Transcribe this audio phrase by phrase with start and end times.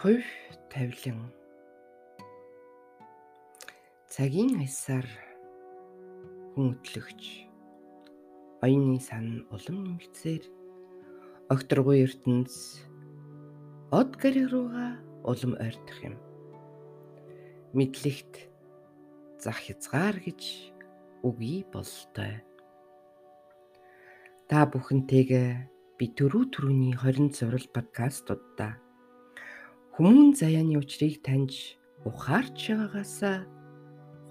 [0.00, 0.24] Хувь
[0.72, 1.28] тавилан
[4.08, 5.04] цагийн аясаар
[6.56, 7.22] хүн өтлөгч
[8.64, 10.48] оюуны сан улам нэмэгцээр
[11.52, 12.80] огторгуй ертөнц
[13.92, 14.96] од гариг руугаа
[15.28, 16.16] улам ойртох юм.
[17.76, 18.48] Мэдлэгт
[19.36, 20.72] зах хязгаар гэж
[21.28, 22.40] үгүй болтой.
[24.48, 25.50] Та бүхэнтэйгээ
[26.00, 28.80] би түрүү түрүүний 20 зурал подкастуудаа
[30.00, 31.76] Хүмүүн заяаны учрыг таньж
[32.08, 33.44] ухаарч байгаагаасаа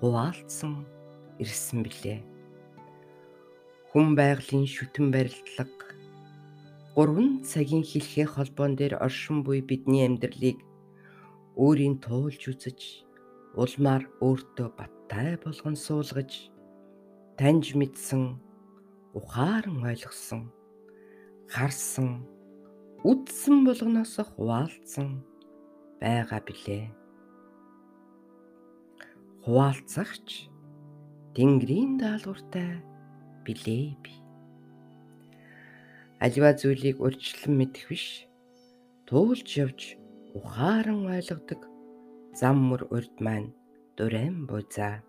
[0.02, 0.82] хуваалцсан
[1.38, 2.26] ирсэн билээ.
[3.94, 5.94] Хүн байгалийн шүтэн барилдлага
[6.98, 10.58] гурван цагийн хэлхээ холбоон дээр оршин буй бидний амьдралыг
[11.54, 13.06] өөрийн туулж үзэж
[13.54, 16.50] улмаар өөртөө баттай болгон суулгаж
[17.38, 18.42] таньж мэдсэн
[19.14, 20.50] ухаан ойлгосон
[21.46, 22.26] харсан
[23.06, 25.29] үдсэн болгоноос хуваалцсан
[26.02, 26.86] байгаа билээ.
[29.44, 30.50] Хуваалцагч
[31.36, 32.80] Тэнгэрийн даалгавартай
[33.46, 34.14] билээ би.
[36.24, 38.28] Аливаа зүйлийг урьдчилан мэдэх биш.
[39.08, 39.96] Туулж явж
[40.36, 41.62] ухаан ойлгодог
[42.40, 43.56] зам мөр урд маань
[43.98, 45.04] дурэм буйзаа.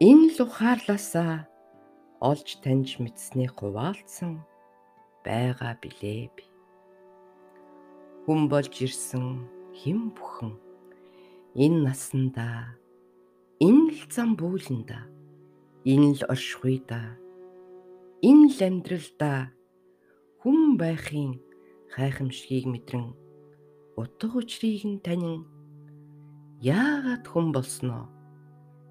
[0.00, 1.46] Энэ л ухаарласаа
[2.30, 4.32] олж таньж мэдснээ хуваалцсан
[5.24, 6.49] байгаа билээ би
[8.24, 9.48] хүн болж ирсэн
[9.80, 10.52] хэн бүхэн?
[11.56, 12.76] Энэ насандаа
[13.64, 15.04] энэ л зам бүүлэндаа
[15.88, 17.16] энэ л оршихуйда
[18.20, 19.32] энэ л амьдралда
[20.44, 21.40] хүн байхын
[21.96, 23.16] гайхамшгийг мэдрэн
[23.96, 25.48] утга учрыг нь танин
[26.60, 28.04] яагаад хүн болсноо?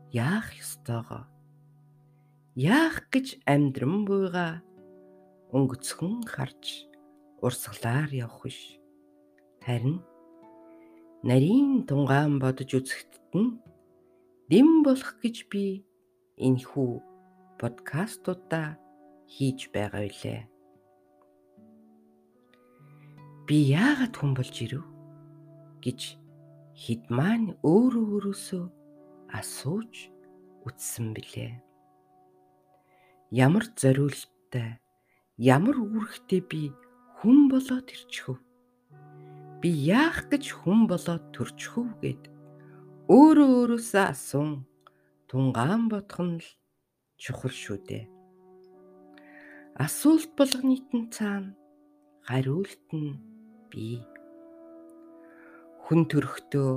[0.09, 1.29] Яах ёстойгоо?
[2.57, 4.65] Яах гэж амьдран буйгаа?
[5.53, 6.89] Өнгөцхөн харж
[7.45, 8.78] урсгалаар явах биш
[9.69, 10.01] Харин
[11.29, 13.51] нарийн тунгаан бодож үзэхтэд нь
[14.49, 15.85] дэм болох гэж би
[16.41, 16.91] энэхүү
[17.61, 18.81] подкастуудаа
[19.29, 20.41] хийж байгаа билээ.
[23.45, 24.85] Би яагаад хүн болж ирэв
[25.85, 25.99] гэж
[26.73, 28.65] хэд маань өөрөө өөрөөсөө
[29.37, 29.93] асууж
[30.65, 31.53] үтсэн билээ.
[33.45, 34.81] Ямар зориулттай,
[35.37, 36.73] ямар үүрэгтэй би
[37.21, 38.48] хүн болоод ирчихв
[39.61, 42.21] би яах гэж хүн болоод төрчихөв гэд
[43.11, 44.63] өөрөө өөрөөсөө асуун
[45.27, 46.47] тунгаан бодох нь л
[47.19, 48.05] чухал шүү дээ.
[49.85, 51.55] Асуулт болгонытэн цаана
[52.27, 53.19] хариулт нь
[53.71, 53.99] би.
[55.83, 56.73] Хүн төрөхдөө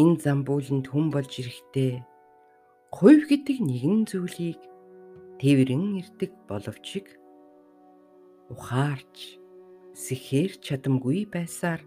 [0.00, 1.94] энэ замбууланд хүн болж ирэхдээ
[2.88, 4.60] хувь гэдэг нэгэн зүйлийг
[5.40, 7.04] тэрэн ирдэг боловч
[8.52, 9.41] ухаарч
[9.94, 11.84] сэхээр чадамгүй байсаар.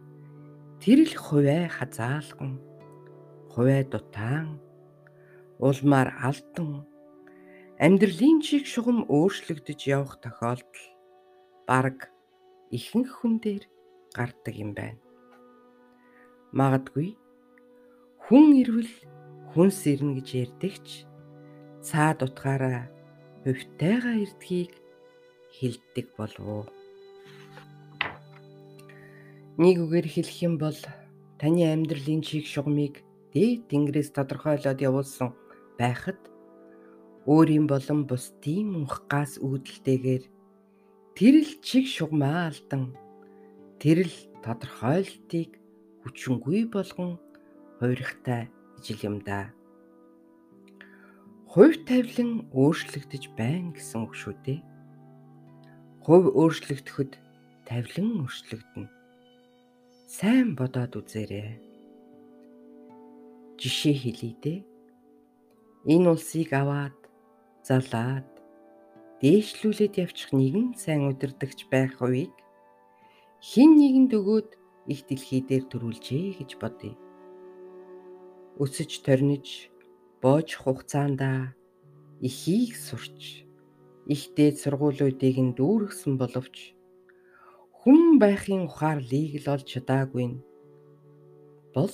[0.82, 2.62] Тэр л хувиа хазаалган.
[3.50, 4.62] Хувиа дутаан.
[5.58, 6.86] Улмаар алдан.
[7.82, 10.86] Амьдралын чиг шугам өөрчлөгдөж явах тохиолдол.
[11.68, 12.14] Бараг
[12.70, 13.66] ихэнх хүн дээр
[14.14, 15.02] гардаг юм байна.
[16.56, 17.18] Магадгүй
[18.26, 18.94] хүн ирвэл
[19.52, 20.88] хүнс ирнэ гэж ярьдагч
[21.84, 22.88] цаад утгаараа
[23.44, 24.74] хувьтайгаа ирдгийг
[25.56, 26.48] хилдэг болов.
[26.48, 26.75] уу?
[29.56, 30.76] Нэг үгээр хэлэх юм бол
[31.40, 35.32] таны амьдралын чиг шугамыг дээд тэнгэрээс тодорхойлоод явуулсан
[35.80, 36.20] байхад
[37.24, 40.24] өөрийн болон бусдын унхгаас үүдэлтэйгээр
[41.16, 43.00] тэр л чиг шугамаа алдан
[43.80, 45.56] тэр л тодорхойлтыг
[46.04, 47.16] хүчингүй болгон
[47.80, 48.52] хуурихтай
[48.84, 49.56] ижил юм да.
[51.48, 54.60] Хувь тавилан өөрчлөгдөж байна гэсэн үг шүү дээ.
[56.04, 57.12] Хувь өөрчлөгдөхөд
[57.64, 58.95] тавилан өөрчлөгдөнө
[60.16, 61.60] сайн бодоод үзээрэй.
[63.60, 64.60] Жишээ хэлье дээ.
[65.92, 66.96] Энэ улсыг аваад
[67.68, 68.24] залаад
[69.20, 72.32] дээшлүүлээд явчих нэгэн сайн удирдахч байх хувийг
[73.44, 74.50] хин нэгэнд өгөөд
[74.88, 76.96] их дэлхий дээр төрүүлжээ гэж бодъё.
[78.64, 79.68] Өсөж торниж
[80.24, 81.52] боож хугацаанда
[82.24, 83.44] ихийг сурч
[84.08, 86.75] их дээд сургуулиудыг нь дүүргэсэн боловч
[87.86, 90.42] хүн байхын ухаарлыг л олж чадаагүй нь
[91.78, 91.94] бол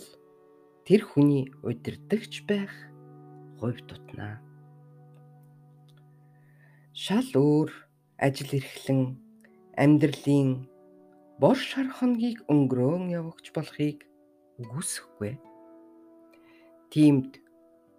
[0.88, 2.71] тэр хүний удирдахч байх
[3.59, 4.39] хувь тутнаа.
[6.95, 7.75] Шал өөр
[8.23, 9.19] ажил эрхлэн
[9.75, 10.63] амьдралын
[11.43, 14.07] бор шар хоногийг өнгөрөөн явагч болохыг
[14.63, 15.35] үгүйсэхгүй.
[16.88, 17.43] Тиймд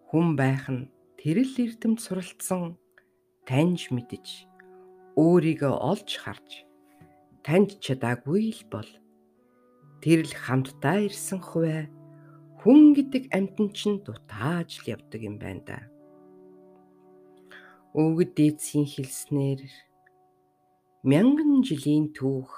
[0.09, 0.89] хүн байх нь
[1.21, 2.81] тэрл эрдэмт суралцсан
[3.45, 4.49] таньж мэдж
[5.21, 6.72] өөрийгөө олж харж
[7.47, 8.91] таньж чадаагүй л бол.
[10.03, 11.91] Тэр л хамтдаа ирсэн хувэ
[12.63, 15.79] хүн гэдэг амьтан чинь дутааж л явдаг юм байна да.
[17.99, 19.67] Өвгд дээдсийн хэлснээр
[21.03, 22.51] мянган жилийн түүх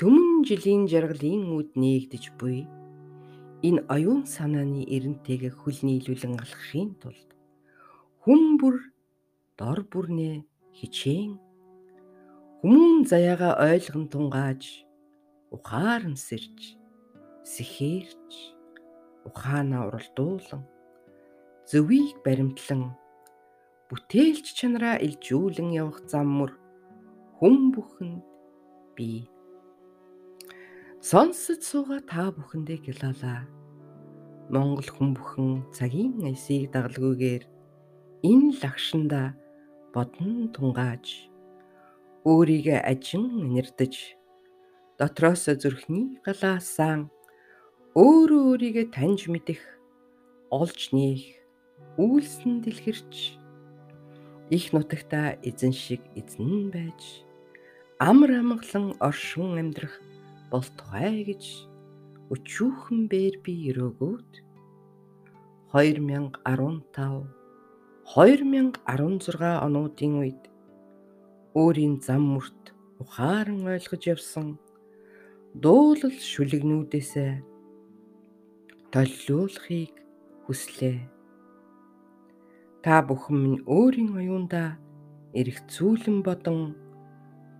[0.00, 2.64] төмөн жилийн жаргалын үд нээгдэж буй.
[3.60, 7.30] Энэ оюун санааны эрентэйгээ хөл нийлүүлэн алхахын тулд
[8.24, 8.76] хүн бүр
[9.60, 11.49] дор бүрнээ хичээн
[12.60, 14.62] хүмүүн заяага ойлгон тунгааж
[15.48, 16.76] ухаан сэрж
[17.52, 18.32] сэхэрч
[19.28, 20.62] ухаанаа уралдуулан
[21.70, 22.82] зөвийг баримтлан
[23.88, 26.52] бүтээлч чанараа илжүүлэн явах зам мөр
[27.40, 28.20] хүн бүхэнд
[28.92, 29.24] би.
[31.00, 33.48] Сонсож сууга та бүхэндээ гялалаа
[34.52, 37.42] Монгол хүн бүхэн цагийн эсийг дагалгүйгээр
[38.28, 39.32] энэ лагшинда
[39.96, 41.29] бодон тунгааж
[42.28, 43.24] өөрийгөө ажин
[43.54, 43.94] нэрдэж
[45.00, 47.08] дотроос зүрхний галаасан
[47.96, 49.60] өөрөө өөрийгөө таньж мэдэх
[50.52, 51.40] олж нээх
[51.96, 53.40] үйлсэн дэлгэрч.
[54.52, 57.24] Их нутагта эзэн шиг эзэн байж
[57.96, 59.96] амар амгалан оршин амьдрах
[60.52, 61.44] болтугай гэж
[62.28, 64.32] өчүүхэн бээр би өрөөгөөд
[65.72, 67.40] 2015
[68.12, 70.49] 2016 онуудын үед
[71.54, 72.62] өөрийн зам мөрт
[73.02, 74.46] ухаан ойлгож явсан
[75.62, 77.32] дуулал шүлэгнүүдээсээ
[78.92, 79.94] толлуулахыг
[80.46, 80.98] хүслээ.
[82.82, 84.78] Та бүхэн минь өөрийн оюундаа
[85.38, 86.74] эрэх зүүлэн бодон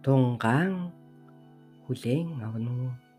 [0.03, 0.95] тунгаан
[1.85, 3.10] хүлээн авна уу?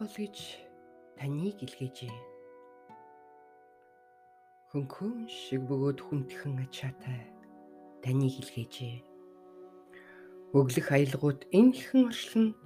[0.00, 0.56] Бол гэж
[1.20, 2.16] таныг илгээжээ.
[4.72, 7.28] Хөнхөн шиг бөгөөд хүндхэн ачаатай
[8.00, 8.96] таныг илгээжээ.
[10.56, 12.56] Өглөх аялгууд энэхэн оршлон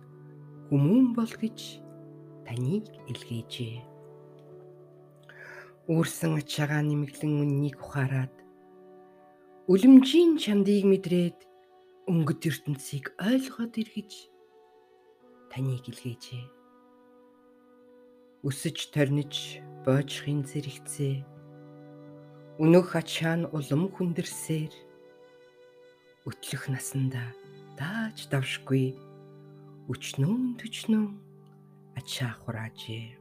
[0.70, 1.82] хүмүүн бол гэж
[2.46, 3.82] таныг илгээжээ.
[5.90, 8.34] Үүрсэн ачаагаа нэмэглэн үннийг ухаарад
[9.66, 11.38] үлэмжийн чандыг мэдрээд
[12.06, 14.12] өнгөт ертөнцийг ойлгоод эргэж
[15.50, 16.63] таныг илгээжээ
[18.44, 21.24] өсөж торниж боожхын зэрэгцээ.
[22.60, 24.74] Өнөөх ачаа нь улам хүндэрсээр.
[26.28, 27.24] Өтлөх насанда
[27.80, 28.92] дааж давшгүй.
[29.88, 31.16] Өчнөн төчнөн
[31.96, 33.16] ачаа хураажээ.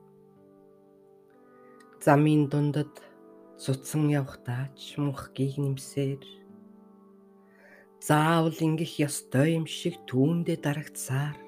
[2.04, 2.92] Замын дундад
[3.56, 6.24] цуцсан явхдаач мөнхгийг нэмсээр.
[8.04, 11.43] Заавал ингэх ёстой юм шиг түүндээ дарагцсаар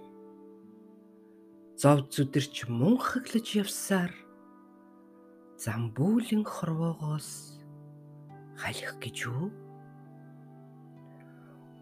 [1.85, 4.09] зов зүдэрч мөнхөглөж явсаар
[5.61, 7.61] замбүүлэн хорвоогоос
[8.57, 9.45] халих гэж үү?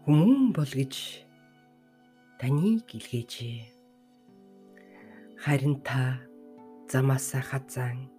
[0.04, 1.24] Хүмүүн бол гэж
[2.36, 3.64] таныг илгээжээ.
[5.40, 6.20] Харин та
[6.92, 8.12] замаасаа хазаан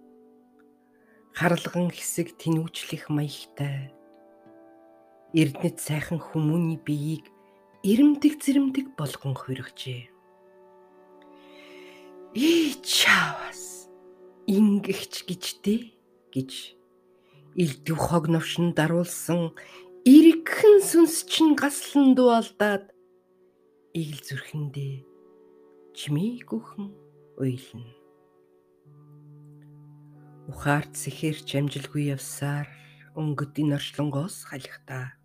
[1.38, 3.94] харалган хэсэг тэнүүчлэх маягтай
[5.38, 7.30] эрдэнэт сайхан хүмүүний биеийг
[7.86, 10.15] ирэмдэг зэрэмдэг болгон хувиргажээ
[12.36, 13.88] Ий чаавас
[14.44, 15.96] ингэгч гэжтэй
[16.36, 16.52] гэж
[17.56, 19.56] элдв хог новшин даруулсан
[20.04, 22.92] иргхэн сүнс чин гаслан дуалдаад
[23.96, 24.94] ил зүрхэндээ
[25.96, 26.84] чимээгүйхэн
[27.40, 27.92] уйлна.
[30.52, 32.68] Ухаарт сэхэрч амжилгүй явсаар
[33.16, 35.16] өнгөд энэ оршлонгоос халихтаа.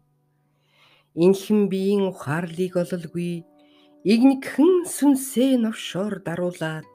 [1.19, 3.43] Инхэн биеийн ухаарлыг ололгүй
[4.07, 6.90] игнэгхэн сүнсээ новшоор даруулаад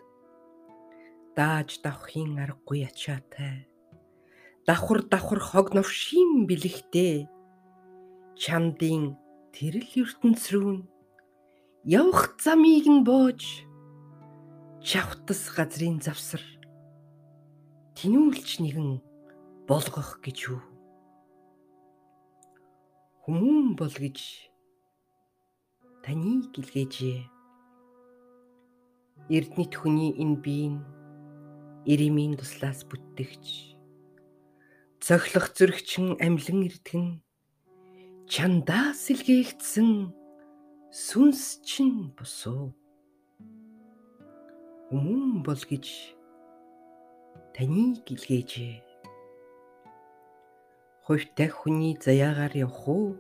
[1.37, 3.69] дааж давхын аргагүй ачаатай.
[4.67, 7.29] Давхар давхар хог новшийн бэлэгтэй.
[8.41, 9.15] Чамдын
[9.55, 10.85] тэрэл ертөнц рүү
[11.85, 13.43] явах замыг нь боож.
[14.83, 16.43] Чавтас газрын завсар.
[17.97, 19.01] Тинүүлч нэгэн
[19.69, 20.61] болгох гэж үү
[23.27, 24.19] хүмүүн бол гэж
[26.07, 27.27] таныг илгээжээ
[29.35, 30.96] эрдэнэт хүний энэ биеийн
[31.87, 33.45] иремийн туслаас бүтгэж
[35.07, 37.07] цохлох зүрхчин амлин эрдгэн.
[38.27, 39.91] Чандаас илгээгдсэн
[40.91, 42.75] сүнс чин босуу
[44.91, 45.87] хүмүүн бол гэж
[47.55, 48.87] таныг илгээжээ
[51.07, 53.15] хувьтай хүний заяагаар явах уу?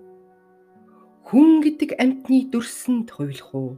[1.23, 3.73] Хүн гэдэг амьтны дүрсэнд хувилах уу?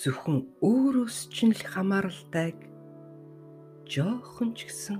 [0.00, 2.56] Зөвхөн өөрөөс ч л хамааралтайг
[3.86, 4.98] жоохон ч гэсэн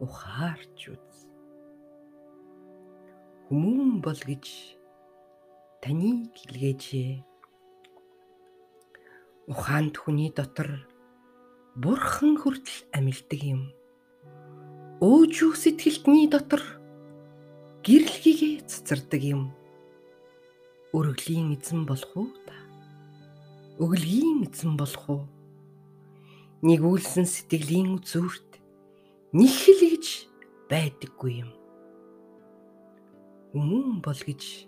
[0.00, 1.28] ухаарч үз.
[3.52, 4.76] Хүмүүн бол гэж
[5.84, 7.20] таныг илгээжээ.
[9.52, 10.88] Ухаанд хүний дотор
[11.76, 13.62] бурхан хүртэл амилдаг юм.
[15.04, 16.64] Өөжүү сэтгэлтний дотор
[17.84, 19.52] гэрлэхийгээ цацардаг юм.
[20.96, 22.56] Өргөлийн эзэн болох уу та?
[23.76, 25.35] Өглөгийн эзэн болох уу?
[26.64, 28.64] Нэгүүлсэн сэтгэлийн зүрт
[29.36, 30.06] нэхэл гэж
[30.72, 31.52] байдаггүй юм.
[33.52, 34.64] Хүмүүн бол гэж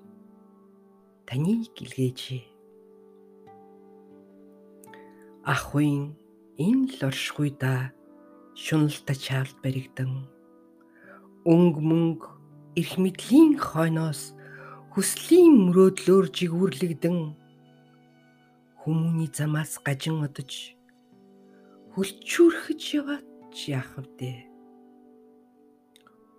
[1.24, 2.44] таныг илгээжээ.
[5.48, 6.12] Ахвын
[6.60, 7.96] энэ л оршихуй да
[8.52, 10.28] шуналта чаалт баригдан
[11.48, 12.20] өнг мөнг
[12.76, 14.36] эрх мэдлийн хойноос
[14.92, 17.18] хүслийн мөрөөдлөөр жигүүрлэгдэн
[18.84, 20.77] хүмүүний замаас гажин одож
[21.98, 23.26] хөлчүүрхэж яваад
[23.66, 24.46] яах вдэ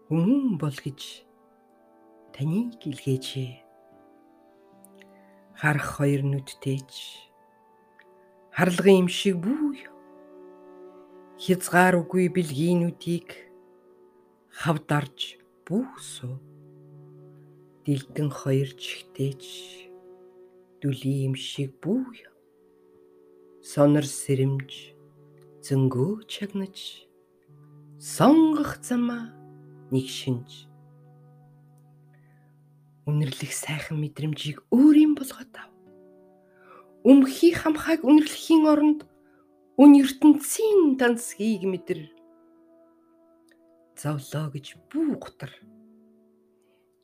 [0.07, 1.27] хүмүүн бол гэж
[2.31, 3.51] таныг илгээжээ
[5.59, 6.91] харах хоёр нүдтэйч
[8.55, 9.59] харлагын юм шиг бүү
[11.43, 13.31] хязгаар үгүй бэлгийнүүдийг
[14.59, 16.35] хавдарж бүүсөө.
[17.83, 19.43] Дэлдэн хоёр чихтэйч
[20.83, 22.03] дүли юм шиг бүү
[23.63, 24.98] сонор сэрэмж
[25.59, 27.03] зөнгөө чагнаж
[27.99, 29.27] сонгох замаа
[29.91, 30.69] нэг шинж
[33.09, 35.71] үнэрлэх сайхан мэдрэмжийг өөрийн болгоод ав.
[37.03, 39.01] Өмхий хамхайг үнэрлэхийн оронд
[39.81, 42.07] үн ертөнцийн дансгийг мэдэр.
[43.97, 45.51] Зовлоо гэж бүү гутар.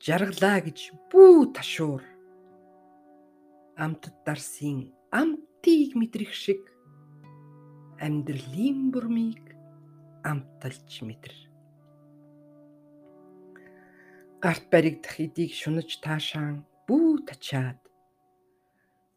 [0.00, 2.04] Жаргалаа гэж бүү ташуур.
[3.76, 6.75] Амтд дарсын амтыг мэдрэх шиг
[8.00, 9.42] амьдралын бурмыг
[10.24, 11.34] амталж мэдэр
[14.42, 17.80] гарт баригдах эдийг шунаж таашаан бүү тачаад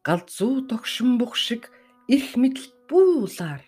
[0.08, 1.70] галзуу тогшин бух шиг
[2.08, 3.64] эрх мэдэлт буулаар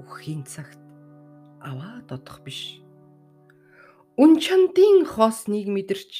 [0.00, 0.80] өгөхийн цагт
[1.60, 2.80] аваад одох биш.
[4.16, 6.12] Үн чандын хоосныг мэдэрч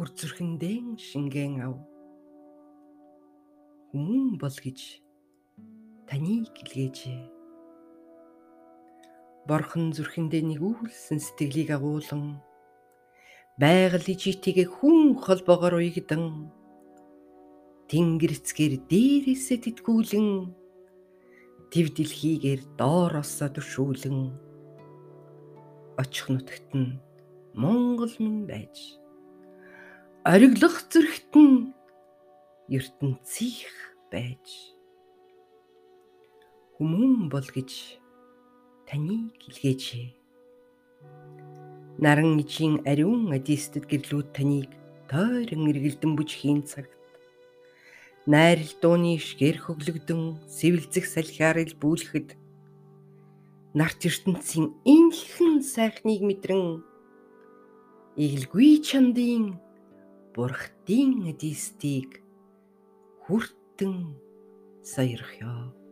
[0.00, 1.76] үр зүрхэндээ шингэн ав.
[3.90, 5.03] Хүмүүн бол гэж
[6.08, 7.22] таныг илгээжээ.
[9.48, 12.40] Борхон зүрхэндээ нэгүүлсэн сэтгэлийг агуулan
[13.60, 16.50] байгаль ижитгээ хүн холбоогоор уягдан
[17.92, 20.28] тэнгэр эцгээр дээрээсээ тэтгүүлэн
[21.70, 24.18] тэв дэлхийгээр доороосоо төшүүлэн
[26.00, 26.98] очих нутагт нь
[27.54, 28.98] Монгол минь байж
[30.24, 31.70] ориглох зүрхт нь
[32.72, 33.76] ертөнцийнх
[34.10, 34.73] байж
[36.84, 37.96] хүмүүн бол гэж
[38.84, 40.08] таныг илгээжээ
[41.96, 44.68] Наран ижийн ариун адистэд гэрлүүд таныг
[45.08, 46.92] тойрон эргэлдэн бүжхийн цагт.
[48.28, 52.36] Найрал дууны шгэр хөглөгдөн сэвэлзэх салхиар ил бүүлэхэд.
[53.78, 56.84] Нарт ертөнцийн инхэн сайхныг мэдрэн.
[58.20, 59.56] Игэлгүй чандын
[60.36, 62.20] бурхтын адистийг
[63.24, 64.18] хүртэн
[64.82, 65.83] саярхё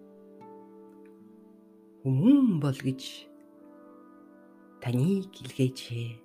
[2.03, 3.31] хүмүүн бол гэж
[4.83, 6.19] таныг илгээжээ.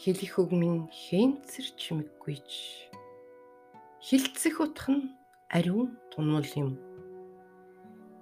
[0.00, 2.50] хэлэх үг минь хэнцэр чимэггүйч
[4.06, 5.12] хилцэх утх нь
[5.52, 6.89] ариун тунмал юм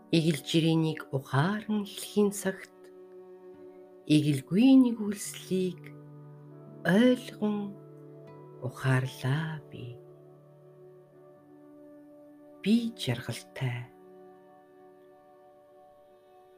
[0.09, 2.73] игэл жирээнийг ухаан хэлхийн цагт
[4.09, 5.93] игэлгүй нэг үлслийг
[6.81, 7.77] ойлгон
[8.65, 10.01] ухаарлаа би.
[12.65, 13.85] Би жаргалтай.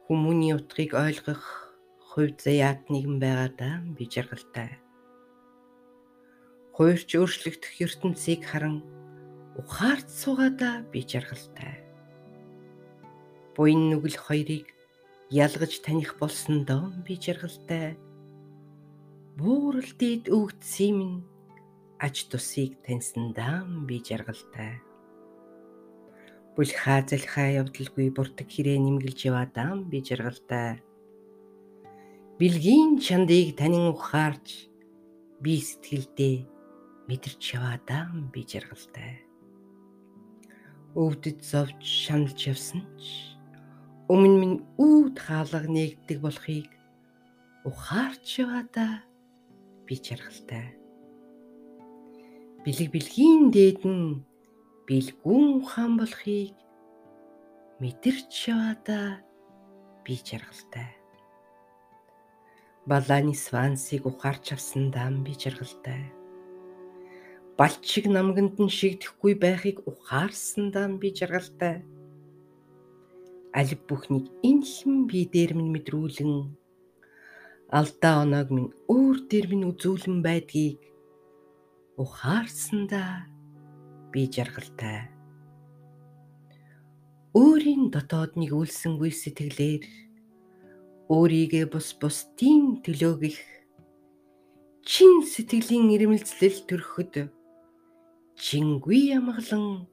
[0.07, 1.43] Хүмүүний утгыг ойлгох
[2.07, 4.79] хувь заяат нэгэн байгаадаа би жаргалтай.
[6.71, 8.79] Хуурч өөрчлөгдөх ертөнцийг харан
[9.59, 11.90] ухаарч суугаадаа би жаргалтай.
[13.55, 14.67] Буян нүгэл хоёрыг
[15.27, 17.99] ялгаж таних болсондоо би жаргалтай.
[19.35, 21.19] Буурал дээд өгдсөн минь
[21.99, 24.79] аж тусыг таньсандаа би жаргалтай.
[26.55, 30.79] Бүл хаазалхаа явдалгүй буртаг хэрэг нэмгэлж яваадаа би жаргалтай.
[32.39, 34.71] Билгийн чандыг танин ухаарч
[35.43, 36.35] би сэтгэлдээ
[37.07, 39.31] мэдэрч яваадаа би жаргалтай.
[40.91, 43.30] өвдөж зовж шаналж явсан ч
[44.11, 46.69] өмнө минь үүд хаалга нээгдэг болохыг
[47.69, 48.93] ухаарч яваадаа
[49.85, 50.67] би жаргалтай.
[52.63, 54.21] Бэлэг бэлгийн дээд нь
[54.87, 56.55] бэлгүүн ухаан болохыг
[57.81, 59.07] мэдэрч яваадаа
[60.03, 60.89] би жаргалтай.
[62.89, 66.01] Балааны свансыг ухаарч авсандаа би жаргалтай
[67.61, 71.85] балчиг намганд нь шигдэхгүй байхыг ухаарсандаа би жаргалтай.
[73.51, 76.55] Аль бүхнийг инхэн би дээр минь мэдрүүлэн
[77.67, 80.79] алдаа оноог минь өөр дээр минь үзүүлэн байдгийг
[81.99, 83.27] ухаарсандаа
[84.11, 85.11] би жаргалтай.
[87.35, 89.83] Өөрийн дотоодныг үлсэнгүй сэтгэлээр
[91.11, 93.39] өөрийгөө бус бусдын төлөөгөх
[94.87, 97.27] чин сэтгэлийн ирмэлцлэл төрөхөд
[98.39, 99.91] чингүй ямглан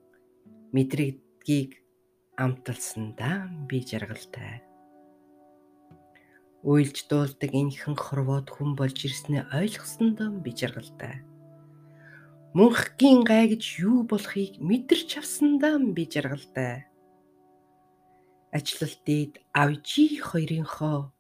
[0.75, 1.88] мэдрэгдгийг
[2.39, 4.63] амталсандаа би жаргалтай.
[6.63, 11.27] Уйлж дуулдаг энэхэн хорвоод хүн болж ирснээ ойлгосондоо би жаргалтай.
[12.55, 16.87] Мөнхгийн гай гэж юу болохыг мэдэрч авсандаа би жаргалтай.
[18.55, 21.11] Ачлалтыг авжи хоёрынхоо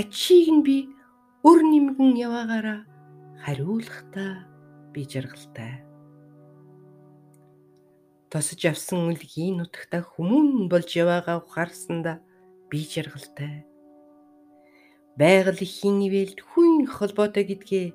[0.00, 0.88] ачийг нь би
[1.44, 2.80] өр нэмгэн яваагаараа
[3.44, 4.32] хариулахдаа
[4.92, 5.89] би жаргалтай
[8.30, 12.22] тосож авсан үлгийн нутагта хүмүүн болж яваагаа ухаарсанда
[12.70, 13.66] би жаргалтай.
[15.18, 17.86] Байгаль ихийн ивэлд хүн холбоотой гэдгээ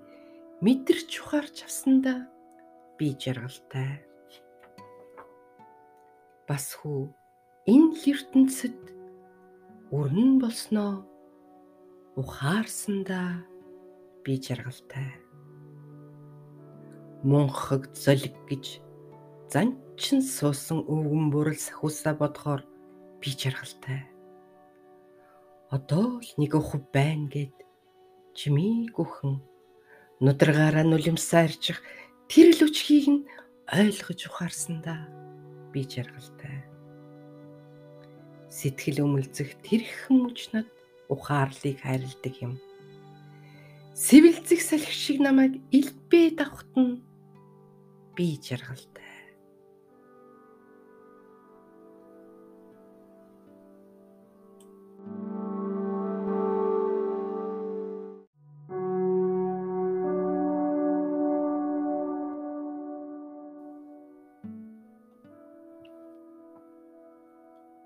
[0.59, 2.27] мэдэрч ухаарч авсанда
[2.99, 4.03] би жаргалтай.
[6.43, 7.15] Бас хүү
[7.71, 8.77] энэ ертөнцид
[9.95, 11.07] өрнөн болсноо
[12.19, 13.47] ухаарсандаа
[14.27, 15.15] би жаргалтай.
[17.23, 18.84] Мөнхөг золиг гэж
[19.51, 22.61] занчин суусан өвгөн бүрэл сахиусаа бодохоор
[23.21, 24.01] би жаргалтай.
[25.69, 27.55] Одоо л нэг ухав байна гэд
[28.37, 29.41] чимийг үхэн
[30.21, 31.81] нудрагаараа нулимсаа ирчих
[32.29, 33.25] тэр л үчхийг нь
[33.69, 35.01] ойлгож ухаарсандаа
[35.73, 36.63] би жаргалтай.
[38.49, 40.67] Сэтгэл өмөлзөх тэрхэн мөчнөд
[41.11, 42.53] ухаарлыг хайрладаг юм.
[43.95, 47.03] Сэвэлзэх салхи шиг намайг илбээ давхт нь
[48.15, 49.04] би жаргалтай.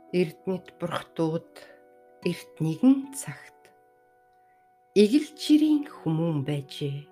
[0.10, 1.54] Эрдэнэт бурхтууд
[2.26, 3.62] эрт нэгэн цагт
[4.98, 7.06] эгэл чирийн хүмүүн байжээ.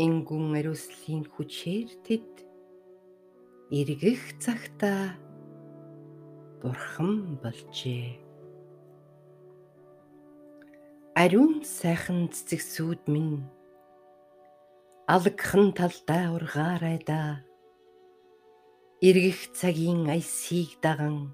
[0.00, 2.30] Энгүн ариуслын хүчээр тэд
[3.68, 5.20] эргэх цагта
[6.64, 8.16] бурхан болжээ.
[11.20, 13.44] Ариун сайхан цэцэгсүүд минь
[15.04, 17.44] алгхан талдаа ургаарай да
[19.00, 21.32] эргэх цагийн аясыг даган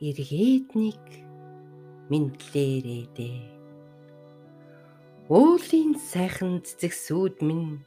[0.00, 1.04] эргээд нэг
[2.08, 3.40] мэдлээрээ дээ.
[5.28, 7.84] Уулын сайхан цэцэгсүүд минь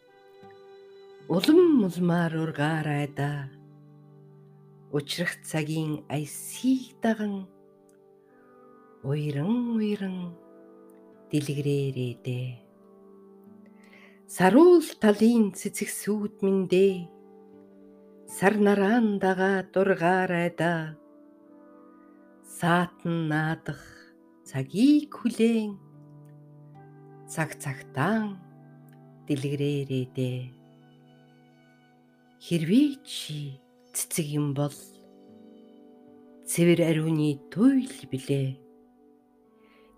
[1.34, 3.50] улам улмаар ургаарай да.
[4.94, 7.50] Учрах цагийн аясыг даган
[9.02, 10.38] уйран уйран
[11.34, 12.50] дэлгэрээрээ дээ.
[14.30, 17.15] Саруул талын цэцэгсүүд минь дээ
[18.28, 20.98] сар нараан дагаа дургаарай да
[22.58, 23.82] саатан наадах
[24.50, 25.72] цагийг хүлээн
[27.34, 28.42] цаг цагтаан
[29.28, 30.42] дэлгэрээрээ дээ
[32.46, 33.58] хэрвээ чи
[33.96, 34.78] цэцэг юм бол.
[36.46, 38.50] Цэвэр ариуны туйл билээ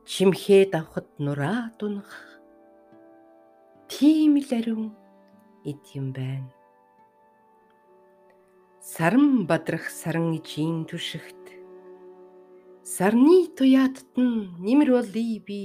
[0.08, 2.08] чимхээ давхад нураа дунах
[3.92, 4.96] тийм л ариун
[5.68, 6.57] эд юм байна
[8.88, 11.44] Саран бадрах саран ижийн түшигт.
[12.96, 15.64] Сарны туяатт нь нэмэр болъё би.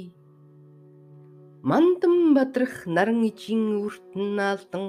[1.63, 4.89] Мандан бадрах наран ижийн үртэн наалдан.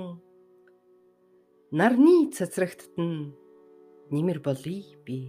[1.78, 3.38] Нарны цацрагтт нь
[4.13, 5.19] нэмэр болъё би.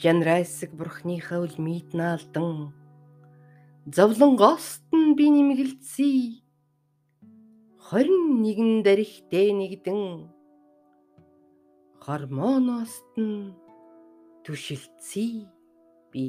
[0.00, 2.72] Жанрайсаг бурхныхаа үлмид наалдан.
[3.94, 6.20] Зовлон гост нь би нэмгэлцээ
[7.92, 10.39] 21 дарихтэй нэгдэн
[12.10, 13.54] гормоноос нь
[14.42, 15.34] түшилцээ
[16.10, 16.24] би